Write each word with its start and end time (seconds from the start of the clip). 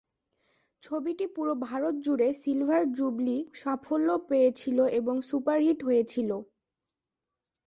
ছবিটি 0.83 1.25
পুরো 1.35 1.53
ভারত 1.65 1.95
জুড়ে 2.05 2.27
সিলভার-জুবলী 2.41 3.37
সাফল্য 3.55 4.09
পেয়েছিল 4.29 4.77
এবং 4.99 5.15
সুপারহিট 5.29 5.79
হয়েছিল। 5.87 6.29